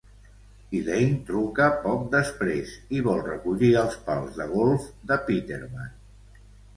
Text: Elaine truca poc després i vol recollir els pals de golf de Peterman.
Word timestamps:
Elaine 0.77 1.17
truca 1.25 1.67
poc 1.83 2.07
després 2.15 2.71
i 2.99 3.01
vol 3.07 3.21
recollir 3.27 3.69
els 3.81 3.99
pals 4.07 4.39
de 4.41 4.49
golf 4.55 4.89
de 5.13 5.19
Peterman. 5.29 5.93